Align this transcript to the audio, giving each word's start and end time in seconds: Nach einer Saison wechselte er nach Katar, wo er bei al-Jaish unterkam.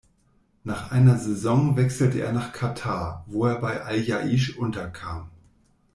Nach 0.63 0.91
einer 0.91 1.15
Saison 1.19 1.77
wechselte 1.77 2.21
er 2.21 2.33
nach 2.33 2.53
Katar, 2.53 3.23
wo 3.27 3.45
er 3.45 3.57
bei 3.61 3.83
al-Jaish 3.83 4.57
unterkam. 4.57 5.29